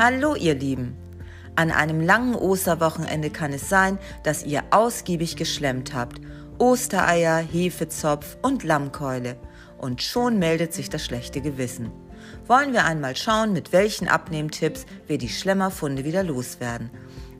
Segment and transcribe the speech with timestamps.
[0.00, 0.96] Hallo ihr Lieben!
[1.56, 6.20] An einem langen Osterwochenende kann es sein, dass ihr ausgiebig geschlemmt habt.
[6.58, 9.34] Ostereier, Hefezopf und Lammkeule.
[9.76, 11.90] Und schon meldet sich das schlechte Gewissen.
[12.46, 16.90] Wollen wir einmal schauen, mit welchen Abnehmtipps wir die Schlemmerfunde wieder loswerden.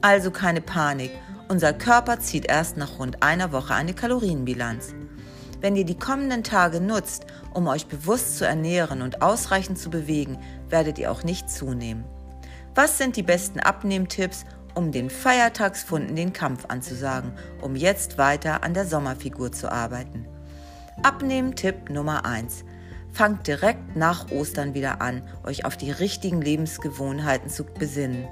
[0.00, 1.12] Also keine Panik.
[1.48, 4.92] Unser Körper zieht erst nach rund einer Woche eine Kalorienbilanz.
[5.60, 10.36] Wenn ihr die kommenden Tage nutzt, um euch bewusst zu ernähren und ausreichend zu bewegen,
[10.68, 12.02] werdet ihr auch nicht zunehmen.
[12.74, 14.44] Was sind die besten Abnehmtipps,
[14.76, 20.26] um den Feiertagsfunden den Kampf anzusagen, um jetzt weiter an der Sommerfigur zu arbeiten?
[21.02, 22.64] Abnehmen-Tipp Nummer 1.
[23.12, 28.28] Fangt direkt nach Ostern wieder an, euch auf die richtigen Lebensgewohnheiten zu besinnen.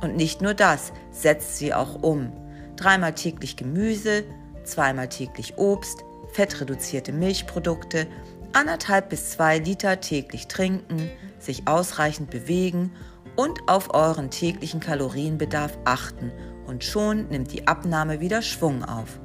[0.00, 2.32] Und nicht nur das, setzt sie auch um.
[2.76, 4.24] Dreimal täglich Gemüse,
[4.64, 8.06] zweimal täglich Obst, fettreduzierte Milchprodukte,
[8.54, 12.90] anderthalb bis zwei Liter täglich trinken, sich ausreichend bewegen
[13.36, 16.32] und auf euren täglichen Kalorienbedarf achten
[16.66, 19.20] und schon nimmt die Abnahme wieder Schwung auf.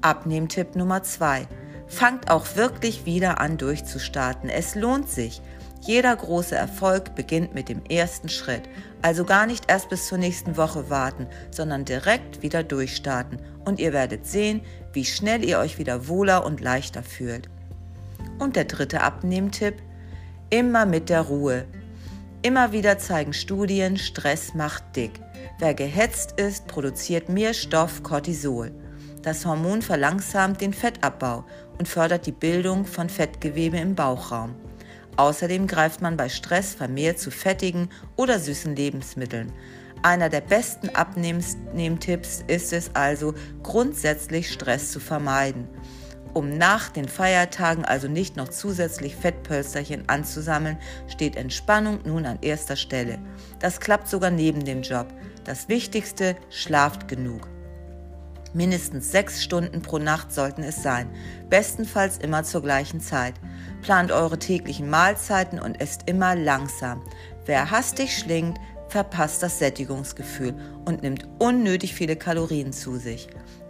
[0.00, 1.46] Abnehmtipp Nummer 2.
[1.88, 4.48] Fangt auch wirklich wieder an durchzustarten.
[4.48, 5.40] Es lohnt sich.
[5.82, 8.62] Jeder große Erfolg beginnt mit dem ersten Schritt.
[9.02, 13.40] Also gar nicht erst bis zur nächsten Woche warten, sondern direkt wieder durchstarten.
[13.64, 14.62] Und ihr werdet sehen,
[14.92, 17.48] wie schnell ihr euch wieder wohler und leichter fühlt.
[18.38, 19.76] Und der dritte Abnehmtipp.
[20.50, 21.66] Immer mit der Ruhe.
[22.42, 25.12] Immer wieder zeigen Studien, Stress macht dick.
[25.58, 28.72] Wer gehetzt ist, produziert mehr Stoff Cortisol.
[29.22, 31.44] Das Hormon verlangsamt den Fettabbau
[31.78, 34.54] und fördert die Bildung von Fettgewebe im Bauchraum.
[35.16, 39.50] Außerdem greift man bei Stress vermehrt zu fettigen oder süßen Lebensmitteln.
[40.02, 45.66] Einer der besten Abnehmtipps ist es also, grundsätzlich Stress zu vermeiden
[46.36, 50.76] um nach den Feiertagen also nicht noch zusätzlich Fettpölsterchen anzusammeln,
[51.08, 53.18] steht Entspannung nun an erster Stelle.
[53.58, 55.06] Das klappt sogar neben dem Job.
[55.44, 57.48] Das Wichtigste, schlaft genug.
[58.52, 61.08] Mindestens sechs Stunden pro Nacht sollten es sein,
[61.48, 63.34] bestenfalls immer zur gleichen Zeit.
[63.80, 67.02] Plant eure täglichen Mahlzeiten und esst immer langsam.
[67.46, 68.58] Wer hastig schlingt,
[68.88, 73.28] verpasst das Sättigungsgefühl und nimmt unnötig viele Kalorien zu sich.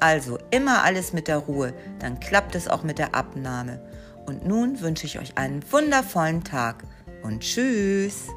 [0.00, 3.80] Also immer alles mit der Ruhe, dann klappt es auch mit der Abnahme.
[4.26, 6.84] Und nun wünsche ich euch einen wundervollen Tag
[7.22, 8.28] und tschüss.